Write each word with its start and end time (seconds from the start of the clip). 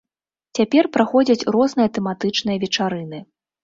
Цяпер 0.59 0.89
праходзяць 0.97 1.47
розныя 1.59 1.95
тэматычныя 2.01 2.57
вечарыны. 2.69 3.27